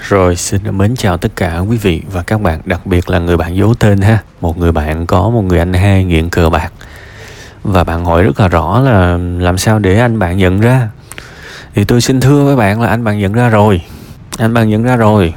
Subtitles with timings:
[0.00, 3.36] Rồi, xin mến chào tất cả quý vị và các bạn, Đặc biệt là người
[3.36, 4.18] bạn giấu tên ha.
[4.40, 6.72] Một người bạn có một người anh hai nghiện cờ bạc.
[7.62, 10.88] Và bạn hỏi rất là rõ là Làm sao để anh bạn nhận ra?
[11.74, 13.82] Thì tôi xin thưa với bạn là anh bạn nhận ra rồi.
[14.38, 15.34] Anh bạn nhận ra rồi.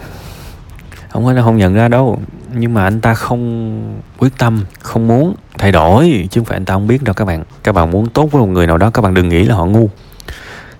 [1.09, 2.19] Không phải là không nhận ra đâu,
[2.53, 3.81] Nhưng mà anh ta không
[4.17, 6.27] quyết tâm, Không muốn thay đổi.
[6.31, 7.43] Chứ không phải anh ta không biết đâu các bạn.
[7.63, 9.65] Các bạn muốn tốt với một người nào đó, Các bạn đừng nghĩ là họ
[9.65, 9.89] ngu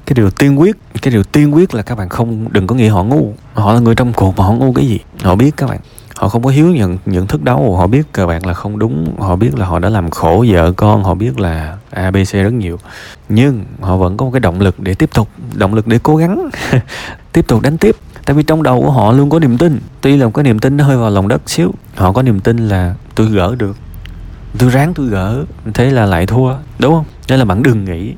[0.06, 2.88] cái điều tiên quyết, cái điều tiên quyết là các bạn không, đừng có nghĩ
[2.88, 3.34] họ ngu.
[3.54, 5.00] Họ là người trong cuộc mà họ ngu cái gì?
[5.24, 5.80] Họ biết các bạn.
[6.16, 7.76] Họ không có hiếu nhận nhận thức đâu.
[7.76, 9.16] Họ biết cờ bạc là không đúng.
[9.20, 11.04] Họ biết là họ đã làm khổ vợ con.
[11.04, 12.80] Họ biết là abc rất nhiều.
[13.30, 15.30] Nhưng họ vẫn có một cái động lực để tiếp tục.
[15.54, 16.50] Động lực để cố gắng.
[17.34, 17.96] Tiếp tục đánh tiếp.
[18.26, 19.80] Tại vì trong đầu của họ luôn có niềm tin.
[20.02, 21.74] Tuy là một cái niềm tin nó hơi vào lòng đất xíu.
[21.96, 23.78] Họ có niềm tin là tôi gỡ được.
[24.58, 25.44] Tôi ráng tôi gỡ.
[25.74, 26.54] Thế là lại thua.
[26.80, 27.06] Đúng không?
[27.28, 28.14] Nên là bạn đừng nghĩ.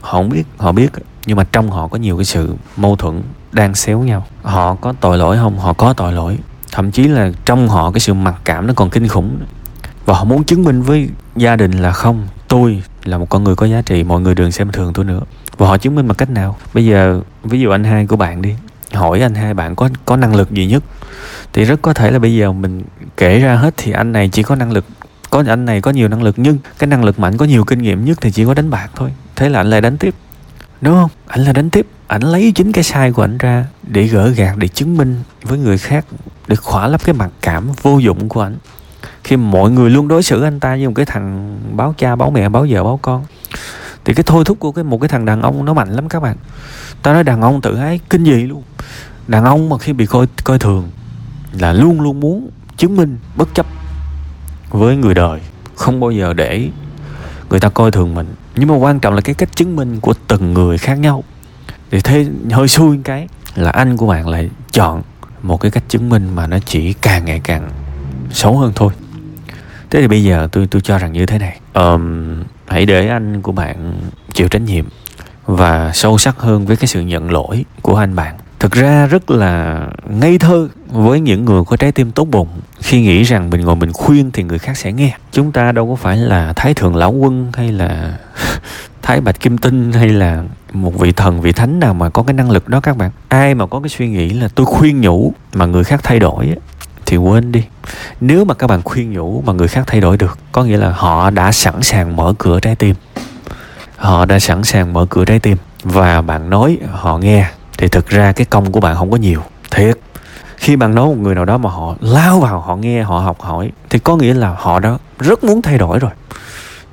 [0.00, 0.44] Họ không biết.
[0.56, 0.92] Họ biết
[1.26, 4.26] nhưng mà trong họ có nhiều cái sự mâu thuẫn đang xéo nhau.
[4.42, 5.58] Họ có tội lỗi không?
[5.58, 6.38] Họ có tội lỗi.
[6.72, 9.38] Thậm chí là trong họ cái sự mặc cảm nó còn kinh khủng
[10.06, 13.56] và họ muốn chứng minh với gia đình là không, tôi là một con người
[13.56, 15.20] có giá trị, mọi người đừng xem thường tôi nữa.
[15.56, 16.56] Và họ chứng minh bằng cách nào?
[16.74, 18.54] Bây giờ, ví dụ anh hai của bạn đi.
[18.92, 20.84] Hỏi anh hai bạn có có năng lực gì nhất?
[21.52, 22.82] Thì rất có thể là bây giờ mình
[23.16, 24.84] kể ra hết thì anh này chỉ có năng lực,
[25.30, 27.82] có, anh này có nhiều năng lực, nhưng cái năng lực mạnh có nhiều kinh
[27.82, 29.10] nghiệm nhất thì chỉ có đánh bạc thôi.
[29.36, 30.14] Thế là anh lại đánh tiếp
[30.84, 31.10] đúng không?
[31.26, 31.86] Ảnh là đánh tiếp.
[32.06, 35.58] Ảnh lấy chính cái sai của ảnh ra để gỡ gạt để chứng minh với
[35.58, 36.06] người khác,
[36.46, 38.56] để khỏa lấp cái mặc cảm vô dụng của ảnh.
[39.24, 42.30] Khi mọi người luôn đối xử anh ta như một cái thằng báo cha, báo
[42.30, 43.24] mẹ, báo vợ, báo con,
[44.04, 46.20] thì cái thôi thúc của cái một cái thằng đàn ông nó mạnh lắm các
[46.20, 46.36] bạn.
[47.02, 48.62] Ta nói đàn ông tự ái kinh dị luôn.
[49.28, 50.90] Đàn ông mà khi bị coi coi thường
[51.52, 53.66] là luôn luôn muốn chứng minh bất chấp
[54.70, 55.40] với người đời,
[55.74, 56.68] không bao giờ để
[57.50, 60.14] người ta coi thường mình nhưng mà quan trọng là cái cách chứng minh của
[60.28, 61.24] từng người khác nhau.
[61.90, 65.02] Thì thế hơi xui cái là anh của bạn lại chọn
[65.42, 67.70] một cái cách chứng minh mà nó chỉ càng ngày càng
[68.30, 68.92] xấu hơn thôi.
[69.90, 71.60] Thế thì bây giờ tôi tôi cho rằng như thế này.
[71.74, 73.94] Um, hãy để anh của bạn
[74.32, 74.84] chịu trách nhiệm
[75.46, 78.34] và sâu sắc hơn với cái sự nhận lỗi của anh bạn.
[78.58, 82.48] Thực ra rất là ngây thơ với những người có trái tim tốt bụng
[82.80, 85.16] khi nghĩ rằng mình ngồi mình khuyên thì người khác sẽ nghe.
[85.32, 88.18] Chúng ta đâu có phải là thái thượng lão quân hay là
[89.02, 90.42] thái bạch kim tinh hay là
[90.72, 93.10] một vị thần, vị thánh nào mà có cái năng lực đó các bạn?
[93.28, 96.54] Ai mà có cái suy nghĩ là tôi khuyên nhủ mà người khác thay đổi
[97.06, 97.62] thì quên đi.
[98.20, 100.90] Nếu mà các bạn khuyên nhủ mà người khác thay đổi được, có nghĩa là
[100.90, 102.94] họ đã sẵn sàng mở cửa trái tim.
[103.96, 105.56] Họ đã sẵn sàng mở cửa trái tim.
[105.82, 107.46] Và bạn nói, họ nghe,
[107.78, 109.40] thì thực ra cái công của bạn không có nhiều.
[109.70, 109.98] Thiệt.
[110.56, 113.40] Khi bạn nói một người nào đó mà họ lao vào, họ nghe, họ học
[113.40, 116.10] hỏi, thì có nghĩa là họ đó rất muốn thay đổi rồi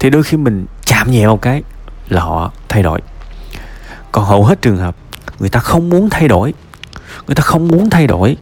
[0.01, 1.63] thì đôi khi mình chạm nhẹ một cái
[2.09, 2.99] là họ thay đổi.
[4.11, 4.95] Còn hầu hết trường hợp,
[5.39, 6.53] người ta không muốn thay đổi.
[7.27, 8.37] Người ta không muốn thay đổi.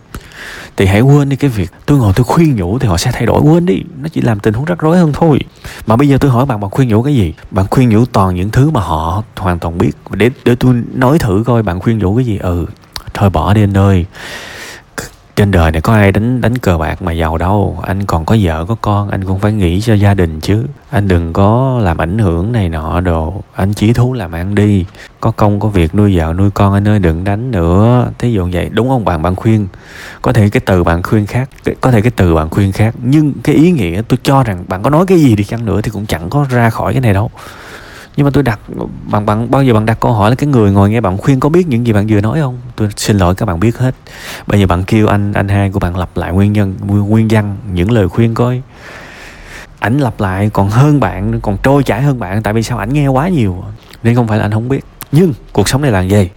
[0.77, 3.25] Thì hãy quên đi cái việc tôi ngồi tôi khuyên nhủ thì họ sẽ thay
[3.25, 3.41] đổi.
[3.41, 5.39] Quên đi, nó chỉ làm tình huống rắc rối hơn thôi.
[5.85, 7.33] Mà bây giờ tôi hỏi bạn bạn khuyên nhủ cái gì?
[7.51, 9.91] Bạn khuyên nhủ toàn những thứ mà họ hoàn toàn biết.
[10.09, 12.37] Để để tôi nói thử coi bạn khuyên nhủ cái gì.
[12.37, 12.65] Ừ
[13.13, 14.05] thôi bỏ đi anh ơi
[15.39, 17.79] trên đời này có ai đánh đánh cờ bạc mà giàu đâu.
[17.83, 20.65] Anh còn có vợ, có con, anh cũng phải nghĩ cho gia đình chứ.
[20.89, 23.43] Anh đừng có làm ảnh hưởng này nọ đồ.
[23.55, 24.85] Anh chỉ thú làm ăn đi.
[25.19, 28.11] Có công, có việc, nuôi vợ, nuôi con anh ơi, đừng đánh nữa.
[28.19, 29.21] Thí dụ vậy, đúng không bạn?
[29.21, 29.67] Bạn khuyên.
[30.21, 31.49] Có thể cái từ bạn khuyên khác,
[31.81, 34.83] có thể cái từ bạn khuyên khác, nhưng cái ý nghĩa tôi cho rằng bạn
[34.83, 37.13] có nói cái gì đi chăng nữa thì cũng chẳng có ra khỏi cái này
[37.13, 37.31] đâu
[38.19, 38.59] nhưng mà tôi đặt,
[39.11, 41.39] bạn bạn, bao giờ bạn đặt câu hỏi là cái người ngồi nghe bạn khuyên
[41.39, 42.59] có biết những gì bạn vừa nói không?
[42.75, 43.95] Tôi xin lỗi các bạn biết hết.
[44.47, 47.57] Bây giờ bạn kêu anh anh hai của bạn lặp lại nguyên nhân, nguyên văn,
[47.73, 48.61] những lời khuyên coi.
[49.79, 52.93] Ảnh lặp lại còn hơn bạn, còn trôi chảy hơn bạn, tại vì sao ảnh
[52.93, 53.63] nghe quá nhiều?
[54.03, 54.81] Nên không phải là anh không biết.
[55.11, 56.29] Nhưng cuộc sống này là gì?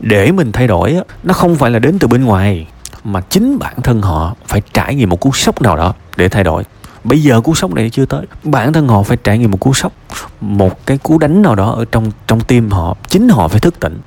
[0.00, 2.66] Để mình thay đổi nó không phải là đến từ bên ngoài,
[3.04, 6.44] mà chính bản thân họ phải trải nghiệm một cú sốc nào đó để thay
[6.44, 6.64] đổi
[7.04, 8.26] bây giờ cú sốc này chưa tới.
[8.44, 9.92] Bản thân họ phải trải nghiệm một cú sốc,
[10.40, 13.80] một cái cú đánh nào đó ở trong trong tim họ, chính họ phải thức
[13.80, 14.00] tỉnh,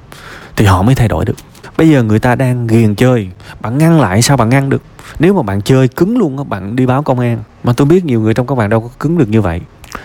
[0.56, 1.35] thì họ mới thay đổi được.
[1.78, 3.29] Bây giờ người ta đang ghiền chơi,
[3.61, 4.81] bạn ngăn lại sao bạn ngăn được?
[5.20, 7.43] Nếu mà bạn chơi cứng luôn á, bạn đi báo công an.
[7.64, 9.61] Mà tôi biết nhiều người trong các bạn đâu có cứng được như vậy.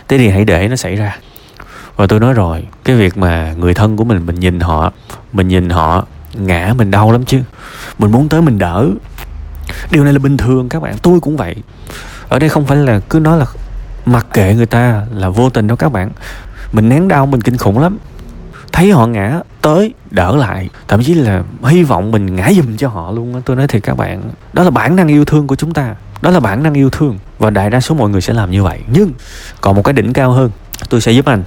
[0.09, 1.19] Thế thì hãy để nó xảy ra.
[1.97, 4.93] Và tôi nói rồi, cái việc mà người thân của mình mình nhìn họ,
[5.33, 7.41] mình nhìn họ, ngã mình đau lắm chứ.
[7.99, 8.89] Mình muốn tới mình đỡ.
[9.91, 11.57] Điều này là bình thường các bạn, tôi cũng vậy
[12.31, 13.47] ở đây không phải là cứ nói là
[14.07, 16.11] mặc kệ người ta là vô tình đâu các bạn.
[16.73, 17.99] Mình nén đau, mình kinh khủng lắm.
[18.73, 20.69] Thấy họ ngã tới, đỡ lại.
[20.89, 23.97] Thậm chí là hy vọng mình ngã giùm cho họ luôn tôi nói thì các
[23.97, 24.23] bạn.
[24.53, 25.95] Đó là bản năng yêu thương của chúng ta.
[26.23, 27.19] Đó là bản năng yêu thương.
[27.39, 28.81] Và đại đa số mọi người sẽ làm như vậy.
[28.93, 29.13] Nhưng,
[29.61, 30.51] còn một cái đỉnh cao hơn,
[30.89, 31.43] tôi sẽ giúp anh.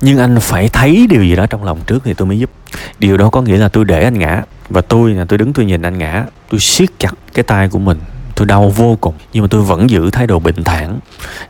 [0.00, 2.50] Nhưng anh phải thấy điều gì đó trong lòng trước thì tôi mới giúp.
[2.98, 4.42] Điều đó có nghĩa là tôi để anh ngã.
[4.68, 6.24] Và tôi là tôi đứng tôi nhìn anh ngã.
[6.50, 7.98] Tôi siết chặt cái tay của mình
[8.34, 10.98] tôi đau vô cùng, nhưng mà tôi vẫn giữ thái độ bình thản.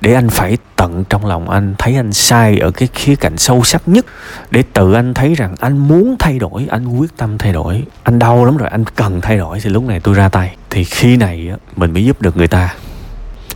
[0.00, 3.64] Để anh phải tận trong lòng anh, thấy anh sai ở cái khía cạnh sâu
[3.64, 4.06] sắc nhất.
[4.50, 7.82] Để tự anh thấy rằng anh muốn thay đổi, anh quyết tâm thay đổi.
[8.02, 10.56] Anh đau lắm rồi, anh cần thay đổi, thì lúc này tôi ra tay.
[10.70, 12.74] Thì khi này mình mới giúp được người ta.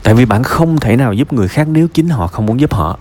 [0.02, 2.74] Tại vì bạn không thể nào giúp người khác nếu chính họ không muốn giúp
[2.74, 2.98] họ.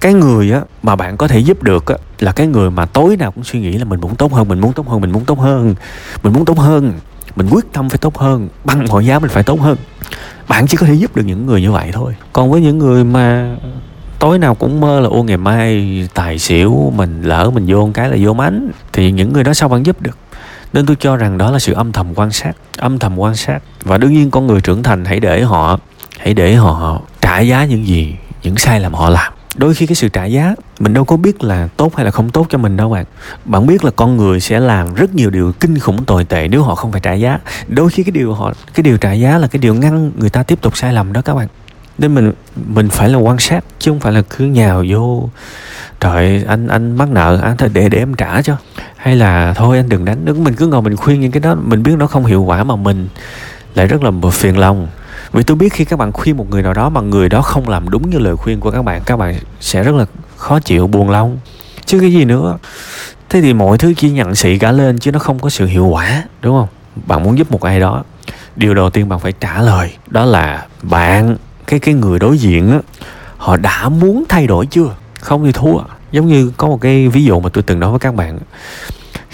[0.00, 3.16] Cái người á, mà bạn có thể giúp được á, là cái người mà tối
[3.16, 5.24] nào cũng suy nghĩ là mình muốn tốt hơn, mình muốn tốt hơn, mình muốn
[5.24, 5.74] tốt hơn,
[6.22, 6.92] mình muốn tốt hơn
[7.36, 9.76] mình quyết tâm phải tốt hơn, bằng mọi giá mình phải tốt hơn.
[10.48, 12.14] Bạn chỉ có thể giúp được những người như vậy thôi.
[12.32, 13.56] Còn với những người mà
[14.18, 17.90] tối nào cũng mơ là, ô, ngày mai tài xỉu, mình lỡ mình vô một
[17.94, 18.70] cái là vô mánh.
[18.92, 20.18] Thì những người đó sao bạn giúp được?
[20.72, 23.62] Nên tôi cho rằng đó là sự âm thầm quan sát, âm thầm quan sát.
[23.82, 25.78] Và đương nhiên con người trưởng thành hãy để họ,
[26.18, 29.94] hãy để họ trả giá những gì, những sai lầm họ làm đôi khi cái
[29.94, 32.76] sự trả giá, mình đâu có biết là tốt hay là không tốt cho mình
[32.76, 33.04] đâu bạn.
[33.44, 36.62] Bạn biết là con người sẽ làm rất nhiều điều kinh khủng tồi tệ nếu
[36.62, 37.38] họ không phải trả giá.
[37.68, 40.42] Đôi khi cái điều họ, cái điều trả giá là cái điều ngăn người ta
[40.42, 41.48] tiếp tục sai lầm đó các bạn.
[41.98, 42.32] Nên mình
[42.66, 45.28] mình phải là quan sát chứ không phải là cứ nhào vô.
[46.00, 48.56] Trời, anh anh mắc nợ, anh thôi để để em trả cho.
[48.96, 50.24] Hay là thôi anh đừng đánh.
[50.24, 52.64] Đứng mình cứ ngồi mình khuyên những cái đó, mình biết nó không hiệu quả
[52.64, 53.08] mà mình
[53.74, 54.88] lại rất là phiền lòng
[55.32, 57.68] vì tôi biết khi các bạn khuyên một người nào đó mà người đó không
[57.68, 60.06] làm đúng như lời khuyên của các bạn các bạn sẽ rất là
[60.36, 61.38] khó chịu, buồn lòng.
[61.84, 62.58] Chứ cái gì nữa.
[63.28, 65.86] Thế thì mọi thứ chỉ nhận xị cả lên chứ nó không có sự hiệu
[65.86, 66.68] quả, đúng không?
[67.06, 68.02] Bạn muốn giúp một ai đó,
[68.56, 71.36] điều đầu tiên bạn phải trả lời đó là bạn,
[71.66, 72.78] cái cái người đối diện á,
[73.36, 74.94] họ đã muốn thay đổi chưa?
[75.20, 75.78] Không thì thua.
[76.12, 78.38] Giống như có một cái ví dụ mà tôi từng nói với các bạn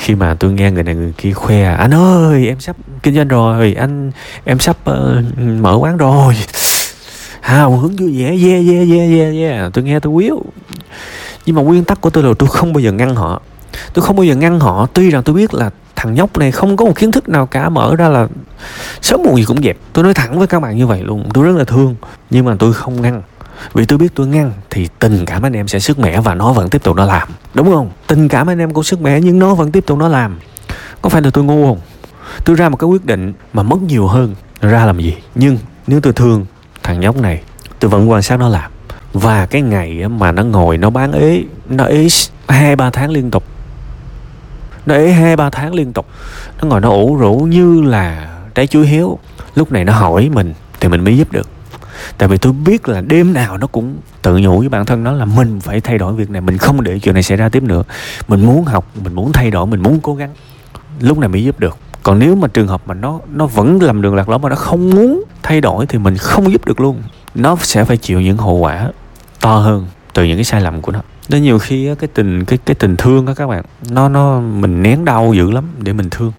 [0.07, 3.15] khi mà tôi nghe người này người kia khoe à, anh ơi em sắp kinh
[3.15, 4.11] doanh rồi anh
[4.45, 6.37] em sắp uh, mở quán rồi.
[7.41, 9.73] Hào hứng vui vẻ yeah yeah yeah yeah yeah.
[9.73, 10.43] Tôi nghe tôi quýu.
[11.47, 13.43] Nhưng mà nguyên tắc của tôi là tôi không bao giờ ngăn họ.
[13.95, 14.87] Tôi không bao giờ ngăn họ.
[14.95, 17.69] Tuy rằng tôi biết là thằng nhóc này không có một kiến thức nào cả
[17.69, 18.29] mở ra là
[19.03, 19.77] sớm muộn gì cũng dẹp.
[19.93, 21.97] Tôi nói thẳng với các bạn như vậy luôn tôi rất là thương
[22.31, 23.23] nhưng mà tôi không ngăn
[23.75, 26.53] vì tôi biết tôi ngăn thì tình cảm anh em sẽ sức mẻ và nó
[26.53, 27.29] vẫn tiếp tục nó làm.
[27.55, 27.91] Đúng không?
[28.07, 30.39] Tình cảm anh em cũng sức mẻ nhưng nó vẫn tiếp tục nó làm.
[31.03, 31.81] Có phải là tôi ngu không?
[32.45, 35.15] Tôi ra một cái quyết định mà mất nhiều hơn ra làm gì.
[35.35, 36.47] Nhưng nếu tôi thương
[36.83, 37.43] thằng nhóc này,
[37.81, 38.71] tôi vẫn quan sát nó làm.
[39.13, 42.09] Và cái ngày mà nó ngồi, nó bán ế, nó ế
[42.49, 43.45] hai, ba tháng liên tục.
[44.87, 46.07] Nó ế hai, ba tháng liên tục.
[46.63, 49.19] Nó ngồi nó ủ rũ như là trái chuối héo.
[49.55, 51.49] Lúc này nó hỏi mình thì mình mới giúp được
[52.19, 55.13] tại vì tôi biết là đêm nào nó cũng tự nhủ với bản thân nó
[55.13, 57.63] là mình phải thay đổi việc này, mình không để chuyện này xảy ra tiếp
[57.63, 57.83] nữa.
[58.29, 60.31] Mình muốn học, mình muốn thay đổi, mình muốn cố gắng.
[61.01, 61.77] Lúc này mới giúp được.
[62.03, 64.57] Còn nếu mà trường hợp mà nó nó vẫn làm đường lạc lối mà nó
[64.57, 67.03] không muốn thay đổi thì mình không giúp được luôn.
[67.35, 68.91] Nó sẽ phải chịu những hậu quả
[69.41, 71.01] to hơn từ những cái sai lầm của nó.
[71.29, 74.83] Nên nhiều khi cái tình, cái cái tình thương á các bạn, nó nó mình
[74.83, 76.33] nén đau dữ lắm để mình thương.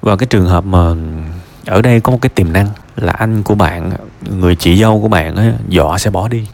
[0.00, 0.94] Và cái trường hợp mà
[1.66, 3.92] ở đây có một cái tiềm năng là anh của bạn
[4.30, 6.46] người chị dâu của bạn ấy, dọa sẽ bỏ đi.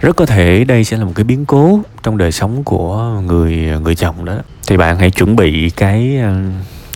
[0.00, 3.52] Rất có thể đây sẽ là một cái biến cố trong đời sống của người
[3.82, 4.34] người chồng đó.
[4.66, 6.34] Thì bạn hãy chuẩn bị cái ờ,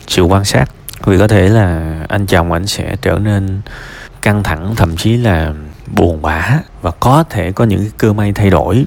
[0.06, 0.70] sự quan sát.
[1.04, 3.60] Vì có thể là anh chồng anh sẽ trở nên
[4.22, 5.52] căng thẳng thậm chí là
[5.86, 8.86] buồn bã và có thể có những cái cơ may thay đổi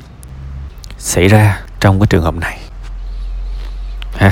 [0.97, 2.57] xảy ra trong cái trường hợp này.
[4.13, 4.31] Ha.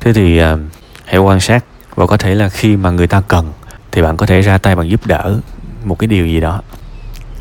[0.00, 0.58] Thế thì ờ,
[1.04, 1.64] hãy quan sát
[1.94, 3.52] và có thể là khi mà người ta cần,
[3.92, 5.36] thì bạn có thể ra tay bằng giúp đỡ
[5.84, 6.62] một cái điều gì đó.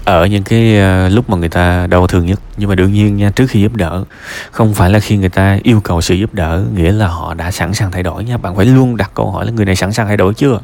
[0.05, 2.39] Ở những cái ờ, lúc mà người ta đau thương nhất.
[2.57, 4.03] Nhưng mà đương nhiên nha, trước khi giúp đỡ,
[4.51, 7.51] không phải là khi người ta yêu cầu sự giúp đỡ, nghĩa là họ đã
[7.51, 8.37] sẵn sàng thay đổi nha.
[8.37, 10.59] Bạn phải luôn đặt câu hỏi là người này sẵn sàng thay đổi chưa?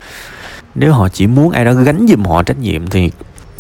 [0.76, 3.12] Nếu họ chỉ muốn ai đó gánh giùm họ trách nhiệm thì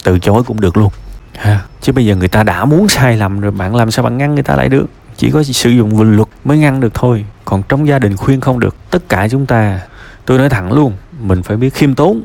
[0.03, 0.91] từ chối cũng được luôn.
[1.37, 4.17] Ha, chứ bây giờ người ta đã muốn sai lầm rồi, bạn làm sao bạn
[4.17, 4.85] ngăn người ta lại được?
[5.17, 7.25] Chỉ có sử dụng luật mới ngăn được thôi.
[7.45, 9.79] Còn trong gia đình khuyên không được, tất cả chúng ta
[10.25, 12.21] tôi nói thẳng luôn, mình phải biết khiêm tốn.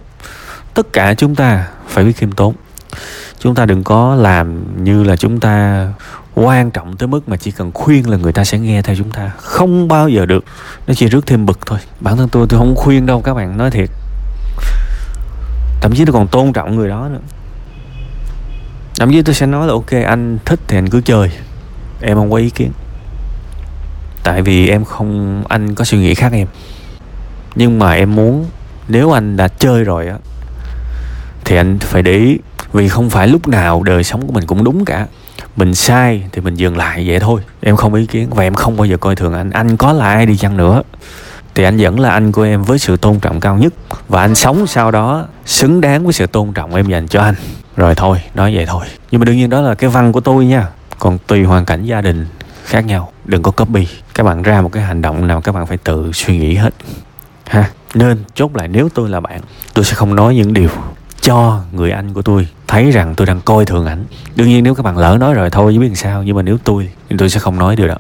[0.75, 2.55] Tất cả chúng ta phải biết khiêm tốn.
[3.39, 5.87] Chúng ta đừng có làm như là chúng ta
[6.35, 9.11] quan trọng tới mức mà chỉ cần khuyên là người ta sẽ nghe theo chúng
[9.11, 9.31] ta.
[9.39, 10.45] Không bao giờ được.
[10.87, 11.79] Nó chỉ rước thêm bực thôi.
[12.01, 13.91] Bản thân tôi tôi không khuyên đâu, các bạn, nói thiệt.
[15.81, 17.21] Thậm chí tôi còn tôn trọng người đó nữa.
[18.99, 21.31] Thậm chí tôi sẽ nói là, ok, anh thích thì anh cứ chơi.
[22.01, 22.73] Em không có ý kiến.
[24.25, 26.47] Tại vì em không, anh có suy nghĩ khác em
[27.55, 28.47] nhưng mà em muốn,
[28.89, 30.17] nếu anh đã chơi rồi á,
[31.45, 32.39] thì anh phải để ý.
[32.73, 35.07] Vì không phải lúc nào đời sống của mình cũng đúng cả.
[35.57, 37.41] Mình sai thì mình dừng lại vậy thôi.
[37.61, 39.51] Em không ý kiến và em không bao giờ coi thường anh.
[39.51, 40.83] Anh có là ai đi chăng nữa.
[41.55, 43.75] Thì anh vẫn là anh của em với sự tôn trọng cao nhất.
[44.09, 47.35] Và anh sống sau đó xứng đáng với sự tôn trọng em dành cho anh.
[47.77, 48.87] Rồi thôi, nói vậy thôi.
[49.11, 50.69] Nhưng mà đương nhiên đó là cái văn của tôi nha.
[50.99, 52.27] Còn tùy hoàn cảnh gia đình
[52.65, 53.13] khác nhau.
[53.25, 53.87] Đừng có copy.
[54.15, 56.75] Các bạn ra một cái hành động nào, các bạn phải tự suy nghĩ hết
[57.47, 57.71] ha?
[57.95, 59.41] Nên chốt lại nếu tôi là bạn,
[59.75, 60.69] tôi sẽ không nói những điều
[61.21, 64.05] cho người anh của tôi thấy rằng tôi đang coi thường ảnh.
[64.37, 66.23] Đương nhiên nếu các bạn lỡ nói rồi thôi, chứ biết làm sao.
[66.23, 67.97] Nhưng mà nếu tôi thì tôi sẽ không nói điều đó.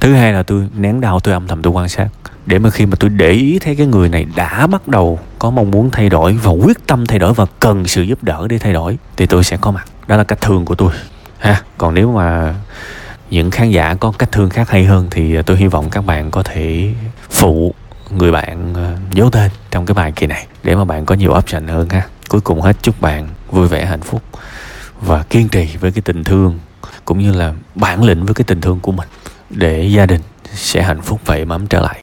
[0.00, 2.08] Thứ hai là tôi nén đau tôi âm thầm tôi quan sát.
[2.46, 5.50] Để mà khi mà tôi để ý thấy cái người này đã bắt đầu có
[5.50, 8.58] mong muốn thay đổi và quyết tâm thay đổi và cần sự giúp đỡ để
[8.58, 9.88] thay đổi, thì tôi sẽ có mặt.
[10.06, 10.92] Đó là cách thương của tôi.
[11.38, 11.62] Ha?
[11.78, 12.54] Còn nếu mà
[13.30, 16.30] những khán giả có cách thương khác hay hơn thì tôi hy vọng các bạn
[16.30, 16.92] có thể
[17.30, 17.74] phụ
[18.16, 21.34] người bạn ờ, giấu tên trong cái bài kỳ này để mà bạn có nhiều
[21.38, 22.02] option hơn ha.
[22.28, 24.22] Cuối cùng hết, chúc bạn vui vẻ, hạnh phúc
[25.00, 26.58] và kiên trì với cái tình thương
[27.04, 29.08] cũng như là bản lĩnh với cái tình thương của mình
[29.50, 31.96] để gia đình sẽ hạnh phúc vậy mắm ấm trở lại.